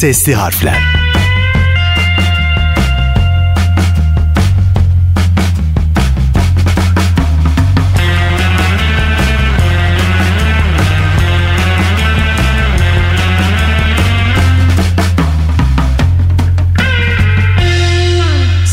Sesli 0.00 0.32
harfler. 0.32 0.99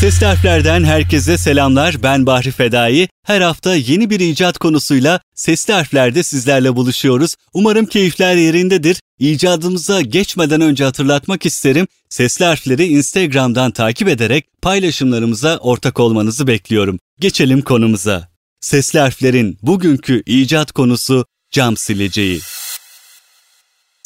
Sesli 0.08 0.26
harflerden 0.26 0.84
herkese 0.84 1.38
selamlar. 1.38 2.02
Ben 2.02 2.26
Bahri 2.26 2.50
Fedai. 2.50 3.08
Her 3.26 3.40
hafta 3.40 3.74
yeni 3.74 4.10
bir 4.10 4.20
icat 4.20 4.58
konusuyla 4.58 5.20
sesli 5.34 5.72
harflerde 5.72 6.22
sizlerle 6.22 6.76
buluşuyoruz. 6.76 7.34
Umarım 7.54 7.86
keyifler 7.86 8.36
yerindedir. 8.36 9.00
İcadımıza 9.18 10.00
geçmeden 10.00 10.60
önce 10.60 10.84
hatırlatmak 10.84 11.46
isterim. 11.46 11.86
Sesli 12.10 12.44
harfleri 12.44 12.86
Instagram'dan 12.86 13.70
takip 13.70 14.08
ederek 14.08 14.46
paylaşımlarımıza 14.62 15.58
ortak 15.58 16.00
olmanızı 16.00 16.46
bekliyorum. 16.46 16.98
Geçelim 17.20 17.62
konumuza. 17.62 18.28
Sesli 18.60 18.98
harflerin 18.98 19.58
bugünkü 19.62 20.22
icat 20.26 20.72
konusu 20.72 21.26
cam 21.50 21.76
sileceği. 21.76 22.40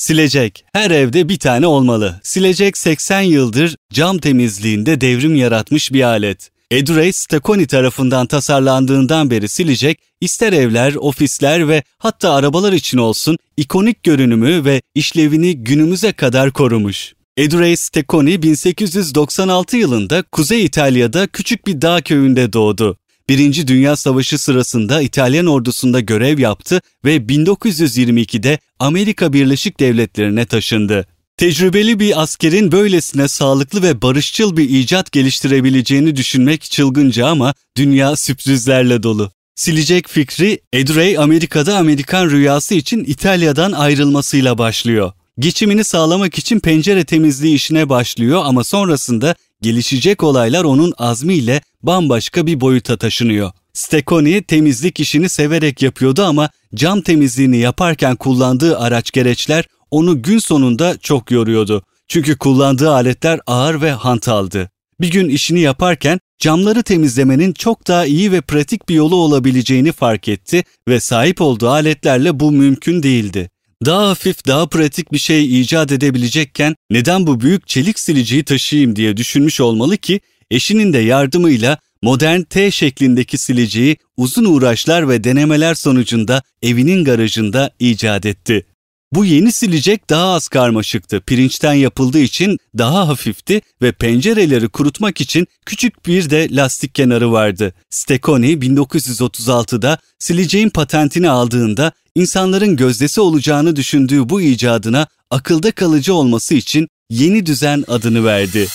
Silecek. 0.03 0.65
Her 0.73 0.91
evde 0.91 1.29
bir 1.29 1.39
tane 1.39 1.67
olmalı. 1.67 2.21
Silecek 2.23 2.79
80 2.79 3.21
yıldır 3.21 3.77
cam 3.93 4.19
temizliğinde 4.19 5.01
devrim 5.01 5.35
yaratmış 5.35 5.93
bir 5.93 6.03
alet. 6.03 6.51
Edurey 6.71 7.13
Stakoni 7.13 7.67
tarafından 7.67 8.27
tasarlandığından 8.27 9.31
beri 9.31 9.49
silecek, 9.49 9.99
ister 10.21 10.53
evler, 10.53 10.95
ofisler 10.95 11.69
ve 11.69 11.83
hatta 11.99 12.33
arabalar 12.33 12.73
için 12.73 12.99
olsun 12.99 13.39
ikonik 13.57 14.03
görünümü 14.03 14.65
ve 14.65 14.83
işlevini 14.95 15.57
günümüze 15.57 16.13
kadar 16.13 16.51
korumuş. 16.51 17.15
Edurey 17.37 17.77
Stakoni 17.77 18.43
1896 18.43 19.77
yılında 19.77 20.23
Kuzey 20.23 20.65
İtalya'da 20.65 21.27
küçük 21.27 21.67
bir 21.67 21.83
dağ 21.83 22.01
köyünde 22.01 22.53
doğdu. 22.53 22.97
Birinci 23.33 23.69
Dünya 23.69 23.97
Savaşı 23.97 24.39
sırasında 24.39 25.03
İtalyan 25.03 25.47
ordusunda 25.47 26.01
görev 26.01 26.39
yaptı 26.39 26.81
ve 27.05 27.17
1922'de 27.17 28.59
Amerika 28.79 29.33
Birleşik 29.33 29.81
Devletleri'ne 29.81 30.47
taşındı. 30.47 31.07
Tecrübeli 31.37 32.01
bir 32.01 32.23
askerin 32.23 32.73
böylesine 32.73 33.29
sağlıklı 33.29 33.83
ve 33.83 34.03
barışçıl 34.03 34.57
bir 34.57 34.71
icat 34.71 35.13
geliştirebileceğini 35.13 36.17
düşünmek 36.17 36.63
çılgınca 36.63 37.27
ama 37.27 37.55
dünya 37.77 38.17
sürprizlerle 38.17 39.03
dolu. 39.03 39.33
Silecek 39.55 40.09
fikri 40.09 40.61
Edrey 40.73 41.19
Amerika'da 41.19 41.77
Amerikan 41.79 42.31
rüyası 42.31 42.75
için 42.75 43.05
İtalya'dan 43.05 43.73
ayrılmasıyla 43.73 44.59
başlıyor. 44.59 45.13
Geçimini 45.39 45.85
sağlamak 45.85 46.39
için 46.39 46.61
pencere 46.61 47.05
temizliği 47.05 47.55
işine 47.55 47.89
başlıyor 47.89 48.43
ama 48.45 48.65
sonrasında 48.65 49.35
gelişecek 49.63 50.23
olaylar 50.23 50.65
onun 50.65 50.93
azmiyle 50.99 51.61
bambaşka 51.83 52.47
bir 52.47 52.61
boyuta 52.61 52.97
taşınıyor. 52.97 53.51
Stekoni 53.73 54.43
temizlik 54.43 55.01
işini 55.01 55.29
severek 55.29 55.83
yapıyordu 55.83 56.25
ama 56.25 56.51
cam 56.75 57.01
temizliğini 57.01 57.57
yaparken 57.57 58.17
kullandığı 58.17 58.79
araç 58.79 59.11
gereçler 59.11 59.65
onu 59.91 60.23
gün 60.23 60.39
sonunda 60.39 60.99
çok 60.99 61.31
yoruyordu. 61.31 61.83
Çünkü 62.09 62.39
kullandığı 62.39 62.91
aletler 62.91 63.41
ağır 63.47 63.81
ve 63.81 63.93
hantaldı. 63.93 64.71
Bir 65.01 65.11
gün 65.11 65.29
işini 65.29 65.61
yaparken 65.61 66.21
camları 66.39 66.83
temizlemenin 66.83 67.53
çok 67.53 67.89
daha 67.89 68.07
iyi 68.07 68.33
ve 68.33 68.41
pratik 68.41 68.89
bir 68.89 68.95
yolu 68.95 69.17
olabileceğini 69.17 69.93
fark 69.93 70.29
etti 70.29 70.65
ve 70.89 71.01
sahip 71.01 71.41
olduğu 71.41 71.69
aletlerle 71.69 72.41
bu 72.41 72.53
mümkün 72.53 73.03
değildi. 73.03 73.51
Daha 73.85 74.09
hafif, 74.09 74.47
daha 74.47 74.67
pratik 74.69 75.13
bir 75.13 75.19
şey 75.19 75.61
icat 75.61 75.93
edebilecekken 75.93 76.75
neden 76.91 77.27
bu 77.27 77.41
büyük 77.41 77.69
çelik 77.69 77.99
siliciyi 77.99 78.45
taşıyayım 78.45 78.97
diye 78.97 79.17
düşünmüş 79.17 79.61
olmalı 79.61 79.97
ki 79.97 80.21
eşinin 80.51 80.93
de 80.93 80.99
yardımıyla 80.99 81.79
modern 82.03 82.43
T 82.43 82.71
şeklindeki 82.71 83.39
siliciyi 83.39 83.97
uzun 84.17 84.45
uğraşlar 84.45 85.09
ve 85.09 85.25
denemeler 85.25 85.75
sonucunda 85.75 86.43
evinin 86.63 87.05
garajında 87.05 87.71
icat 87.79 88.27
etti. 88.27 88.67
Bu 89.13 89.25
yeni 89.25 89.53
silecek 89.53 90.11
daha 90.11 90.33
az 90.33 90.49
karmaşıktı. 90.49 91.21
Pirinçten 91.21 91.73
yapıldığı 91.73 92.19
için 92.19 92.59
daha 92.79 93.09
hafifti 93.09 93.61
ve 93.83 93.93
pencereleri 93.93 94.69
kurutmak 94.69 95.21
için 95.21 95.47
küçük 95.67 96.07
bir 96.07 96.31
de 96.31 96.49
lastik 96.51 96.95
kenarı 96.95 97.33
vardı. 97.33 97.75
Stekoni 97.91 98.47
1936'da 98.47 99.99
sileceğin 100.19 100.71
patentini 100.71 101.31
aldığında 101.31 101.93
insanların 102.15 102.77
gözdesi 102.77 103.21
olacağını 103.21 103.77
düşündüğü 103.77 104.29
bu 104.29 104.41
icadına 104.41 105.07
akılda 105.31 105.73
kalıcı 105.73 106.15
olması 106.15 106.55
için 106.55 106.89
yeni 107.11 107.47
düzen 107.47 107.85
adını 107.89 108.25
verdi. 108.25 108.69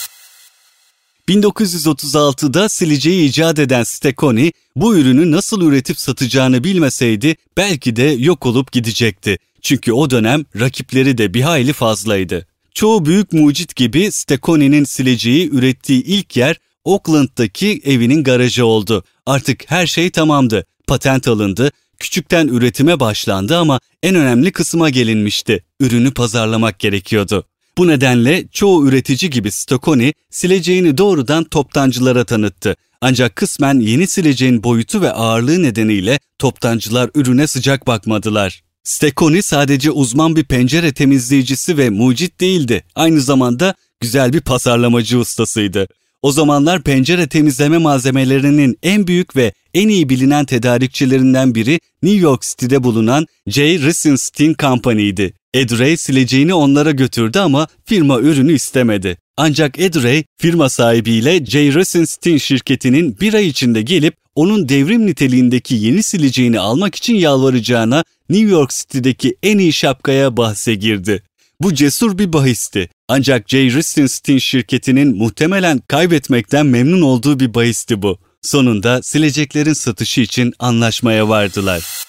1936'da 1.27 2.69
sileceği 2.69 3.29
icat 3.29 3.59
eden 3.59 3.83
Stekoni 3.83 4.51
bu 4.75 4.97
ürünü 4.97 5.31
nasıl 5.31 5.61
üretip 5.61 5.99
satacağını 5.99 6.63
bilmeseydi 6.63 7.35
belki 7.57 7.95
de 7.95 8.03
yok 8.03 8.45
olup 8.45 8.71
gidecekti. 8.71 9.38
Çünkü 9.61 9.91
o 9.91 10.09
dönem 10.09 10.45
rakipleri 10.59 11.17
de 11.17 11.33
bir 11.33 11.41
hayli 11.41 11.73
fazlaydı. 11.73 12.47
Çoğu 12.73 13.05
büyük 13.05 13.33
mucit 13.33 13.75
gibi 13.75 14.11
Stekoni'nin 14.11 14.83
sileceği 14.83 15.49
ürettiği 15.49 16.03
ilk 16.03 16.38
yer 16.38 16.55
Oakland'daki 16.83 17.81
evinin 17.85 18.23
garajı 18.23 18.65
oldu. 18.65 19.03
Artık 19.25 19.71
her 19.71 19.88
şey 19.88 20.09
tamamdı. 20.09 20.65
Patent 20.88 21.27
alındı, 21.27 21.71
küçükten 21.99 22.47
üretime 22.47 22.99
başlandı 22.99 23.57
ama 23.57 23.79
en 24.03 24.15
önemli 24.15 24.51
kısma 24.51 24.89
gelinmişti. 24.89 25.63
Ürünü 25.79 26.13
pazarlamak 26.13 26.79
gerekiyordu. 26.79 27.45
Bu 27.77 27.88
nedenle 27.88 28.47
çoğu 28.51 28.88
üretici 28.88 29.29
gibi 29.29 29.51
Stokoni 29.51 30.13
sileceğini 30.29 30.97
doğrudan 30.97 31.43
toptancılara 31.43 32.23
tanıttı. 32.23 32.75
Ancak 33.01 33.35
kısmen 33.35 33.79
yeni 33.79 34.07
sileceğin 34.07 34.63
boyutu 34.63 35.01
ve 35.01 35.11
ağırlığı 35.11 35.63
nedeniyle 35.63 36.19
toptancılar 36.39 37.09
ürüne 37.15 37.47
sıcak 37.47 37.88
bakmadılar. 37.88 38.63
Stekoni 38.83 39.43
sadece 39.43 39.91
uzman 39.91 40.35
bir 40.35 40.43
pencere 40.43 40.93
temizleyicisi 40.93 41.77
ve 41.77 41.89
mucit 41.89 42.39
değildi. 42.39 42.83
Aynı 42.95 43.21
zamanda 43.21 43.75
güzel 43.99 44.33
bir 44.33 44.41
pazarlamacı 44.41 45.19
ustasıydı. 45.19 45.88
O 46.21 46.31
zamanlar 46.31 46.83
pencere 46.83 47.27
temizleme 47.27 47.77
malzemelerinin 47.77 48.77
en 48.83 49.07
büyük 49.07 49.35
ve 49.35 49.53
en 49.73 49.89
iyi 49.89 50.09
bilinen 50.09 50.45
tedarikçilerinden 50.45 51.55
biri 51.55 51.79
New 52.03 52.19
York 52.19 52.41
City'de 52.41 52.83
bulunan 52.83 53.25
J. 53.47 53.79
Risenstein 53.79 54.55
Company'ydi. 54.59 55.33
Ed 55.53 55.97
sileceğini 55.97 56.53
onlara 56.53 56.91
götürdü 56.91 57.39
ama 57.39 57.67
firma 57.85 58.19
ürünü 58.19 58.53
istemedi. 58.53 59.17
Ancak 59.37 59.79
Ed 59.79 60.23
firma 60.37 60.69
sahibiyle 60.69 61.45
J. 61.45 61.73
Risenstein 61.73 62.37
şirketinin 62.37 63.19
bir 63.19 63.33
ay 63.33 63.47
içinde 63.47 63.81
gelip 63.81 64.15
onun 64.35 64.69
devrim 64.69 65.05
niteliğindeki 65.05 65.75
yeni 65.75 66.03
sileceğini 66.03 66.59
almak 66.59 66.95
için 66.95 67.15
yalvaracağına 67.15 68.03
New 68.29 68.51
York 68.51 68.69
City'deki 68.69 69.35
en 69.43 69.57
iyi 69.57 69.73
şapkaya 69.73 70.37
bahse 70.37 70.75
girdi. 70.75 71.23
Bu 71.61 71.73
cesur 71.73 72.17
bir 72.17 72.33
bahisti. 72.33 72.89
Ancak 73.07 73.49
J. 73.49 73.65
Ristenstein 73.65 74.37
şirketinin 74.37 75.17
muhtemelen 75.17 75.81
kaybetmekten 75.87 76.65
memnun 76.65 77.01
olduğu 77.01 77.39
bir 77.39 77.53
bahisti 77.53 78.01
bu. 78.01 78.17
Sonunda 78.41 79.01
sileceklerin 79.03 79.73
satışı 79.73 80.21
için 80.21 80.53
anlaşmaya 80.59 81.29
vardılar. 81.29 82.06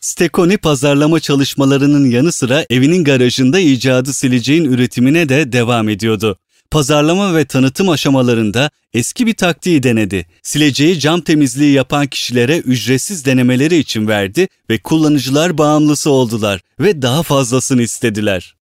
Stekoni 0.00 0.56
pazarlama 0.56 1.20
çalışmalarının 1.20 2.10
yanı 2.10 2.32
sıra 2.32 2.66
evinin 2.70 3.04
garajında 3.04 3.58
icadı 3.58 4.12
sileceğin 4.12 4.64
üretimine 4.64 5.28
de 5.28 5.52
devam 5.52 5.88
ediyordu. 5.88 6.38
Pazarlama 6.70 7.34
ve 7.34 7.44
tanıtım 7.44 7.88
aşamalarında 7.88 8.70
eski 8.92 9.26
bir 9.26 9.34
taktiği 9.34 9.82
denedi. 9.82 10.26
Sileceği 10.42 11.00
cam 11.00 11.20
temizliği 11.20 11.72
yapan 11.72 12.06
kişilere 12.06 12.58
ücretsiz 12.58 13.24
denemeleri 13.24 13.76
için 13.76 14.08
verdi 14.08 14.48
ve 14.70 14.78
kullanıcılar 14.78 15.58
bağımlısı 15.58 16.10
oldular 16.10 16.60
ve 16.80 17.02
daha 17.02 17.22
fazlasını 17.22 17.82
istediler. 17.82 18.54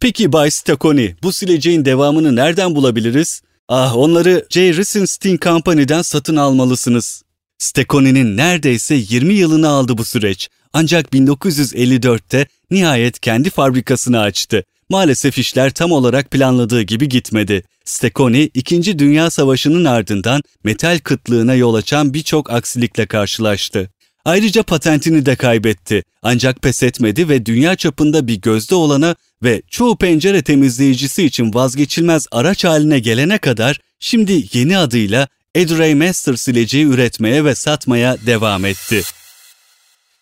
Peki 0.00 0.32
Bay 0.32 0.50
Stakoni, 0.50 1.16
bu 1.22 1.32
sileceğin 1.32 1.84
devamını 1.84 2.36
nereden 2.36 2.74
bulabiliriz? 2.74 3.42
Ah 3.68 3.96
onları 3.96 4.46
J. 4.50 4.74
Risenstein 4.74 5.38
Company'den 5.42 6.02
satın 6.02 6.36
almalısınız. 6.36 7.22
Stakoni'nin 7.58 8.36
neredeyse 8.36 8.94
20 8.94 9.34
yılını 9.34 9.68
aldı 9.68 9.98
bu 9.98 10.04
süreç. 10.04 10.48
Ancak 10.72 11.12
1954'te 11.12 12.46
nihayet 12.70 13.20
kendi 13.20 13.50
fabrikasını 13.50 14.20
açtı. 14.20 14.64
Maalesef 14.88 15.38
işler 15.38 15.70
tam 15.70 15.92
olarak 15.92 16.30
planladığı 16.30 16.82
gibi 16.82 17.08
gitmedi. 17.08 17.62
Stekoni, 17.84 18.50
2. 18.54 18.98
Dünya 18.98 19.30
Savaşı'nın 19.30 19.84
ardından 19.84 20.42
metal 20.64 20.98
kıtlığına 20.98 21.54
yol 21.54 21.74
açan 21.74 22.14
birçok 22.14 22.50
aksilikle 22.50 23.06
karşılaştı. 23.06 23.90
Ayrıca 24.24 24.62
patentini 24.62 25.26
de 25.26 25.36
kaybetti. 25.36 26.02
Ancak 26.22 26.62
pes 26.62 26.82
etmedi 26.82 27.28
ve 27.28 27.46
dünya 27.46 27.76
çapında 27.76 28.26
bir 28.26 28.40
gözde 28.40 28.74
olana 28.74 29.16
ve 29.42 29.62
çoğu 29.70 29.96
pencere 29.96 30.42
temizleyicisi 30.42 31.24
için 31.24 31.54
vazgeçilmez 31.54 32.26
araç 32.32 32.64
haline 32.64 32.98
gelene 32.98 33.38
kadar 33.38 33.80
şimdi 34.00 34.44
yeni 34.52 34.78
adıyla 34.78 35.28
Edray 35.54 35.94
Master 35.94 36.34
sileceği 36.34 36.84
üretmeye 36.84 37.44
ve 37.44 37.54
satmaya 37.54 38.16
devam 38.26 38.64
etti. 38.64 39.02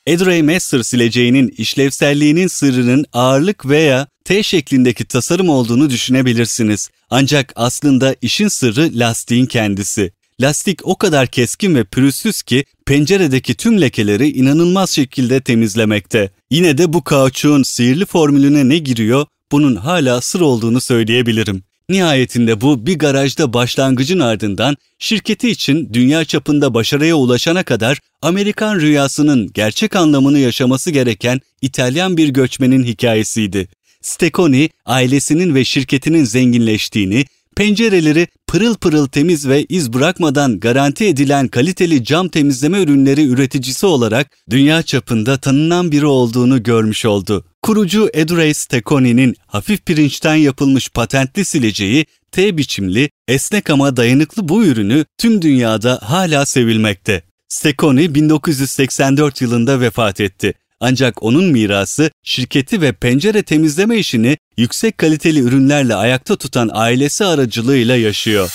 Edray 0.07 0.43
Master 0.43 0.83
sileceğinin 0.83 1.55
işlevselliğinin 1.59 2.47
sırrının 2.47 3.05
ağırlık 3.13 3.69
veya 3.69 4.07
T 4.25 4.43
şeklindeki 4.43 5.05
tasarım 5.05 5.49
olduğunu 5.49 5.91
düşünebilirsiniz. 5.91 6.91
Ancak 7.11 7.53
aslında 7.57 8.17
işin 8.23 8.49
sırrı 8.49 8.91
lastiğin 8.95 9.47
kendisi. 9.47 10.13
Lastik 10.41 10.87
o 10.87 10.99
kadar 10.99 11.27
keskin 11.27 11.75
ve 11.75 11.85
pürüzsüz 11.85 12.43
ki 12.43 12.65
penceredeki 12.87 13.55
tüm 13.55 13.81
lekeleri 13.81 14.29
inanılmaz 14.29 14.91
şekilde 14.91 15.41
temizlemekte. 15.41 16.31
Yine 16.51 16.79
de 16.79 16.93
bu 16.93 17.05
kauçuğun 17.05 17.63
sihirli 17.63 18.07
formülüne 18.07 18.69
ne 18.69 18.79
giriyor? 18.79 19.27
Bunun 19.53 19.77
hala 19.77 20.21
sır 20.21 20.41
olduğunu 20.41 20.81
söyleyebilirim. 20.81 21.63
Nihayetinde 21.91 22.61
bu 22.61 22.87
bir 22.87 22.99
garajda 22.99 23.53
başlangıcın 23.53 24.19
ardından 24.19 24.77
şirketi 24.99 25.51
için 25.51 25.91
dünya 25.93 26.25
çapında 26.25 26.75
başarıya 26.75 27.17
ulaşana 27.17 27.63
kadar 27.63 27.99
Amerikan 28.23 28.81
rüyasının 28.81 29.51
gerçek 29.55 29.97
anlamını 29.97 30.39
yaşaması 30.39 30.91
gereken 30.91 31.41
İtalyan 31.63 32.17
bir 32.17 32.29
göçmenin 32.29 32.85
hikayesiydi. 32.85 33.69
Steconi 34.03 34.71
ailesinin 34.87 35.55
ve 35.55 35.65
şirketinin 35.65 36.25
zenginleştiğini, 36.25 37.25
pencereleri 37.61 38.29
pırıl 38.47 38.75
pırıl 38.75 39.07
temiz 39.07 39.49
ve 39.49 39.65
iz 39.69 39.93
bırakmadan 39.93 40.61
garanti 40.61 41.05
edilen 41.05 41.49
kaliteli 41.49 42.05
cam 42.05 42.29
temizleme 42.29 42.83
ürünleri 42.83 43.25
üreticisi 43.25 43.87
olarak 43.87 44.31
dünya 44.51 44.83
çapında 44.83 45.37
tanınan 45.37 45.93
biri 45.93 46.07
olduğunu 46.07 46.63
görmüş 46.63 47.05
oldu. 47.05 47.45
Kurucu 47.63 48.11
Edurey 48.15 48.55
Steconi'nin 48.55 49.35
hafif 49.47 49.87
pirinçten 49.87 50.35
yapılmış 50.35 50.89
patentli 50.89 51.45
sileceği 51.45 52.07
T 52.33 52.57
biçimli, 52.57 53.11
esnek 53.29 53.71
ama 53.71 53.97
dayanıklı 53.97 54.49
bu 54.49 54.65
ürünü 54.65 55.05
tüm 55.19 55.43
dünyada 55.43 55.99
hala 56.03 56.47
sevilmekte. 56.47 57.23
Steconi 57.49 58.15
1984 58.15 59.41
yılında 59.41 59.81
vefat 59.81 60.21
etti. 60.21 60.55
Ancak 60.81 61.23
onun 61.23 61.45
mirası 61.45 62.11
şirketi 62.25 62.81
ve 62.81 62.93
pencere 62.93 63.43
temizleme 63.43 63.99
işini 63.99 64.37
yüksek 64.57 64.99
kaliteli 64.99 65.41
ürünlerle 65.41 65.95
ayakta 65.95 66.37
tutan 66.37 66.71
ailesi 66.73 67.25
aracılığıyla 67.25 67.97
yaşıyor. 67.97 68.51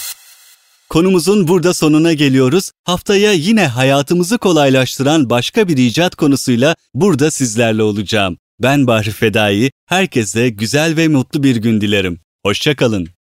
Konumuzun 0.89 1.47
burada 1.47 1.73
sonuna 1.73 2.13
geliyoruz. 2.13 2.71
Haftaya 2.83 3.31
yine 3.31 3.67
hayatımızı 3.67 4.37
kolaylaştıran 4.37 5.29
başka 5.29 5.67
bir 5.67 5.77
icat 5.77 6.15
konusuyla 6.15 6.75
burada 6.93 7.31
sizlerle 7.31 7.83
olacağım. 7.83 8.37
Ben 8.59 8.87
Bahri 8.87 9.11
Fedai, 9.11 9.71
herkese 9.85 10.49
güzel 10.49 10.97
ve 10.97 11.07
mutlu 11.07 11.43
bir 11.43 11.55
gün 11.55 11.81
dilerim. 11.81 12.19
Hoşçakalın. 12.43 13.15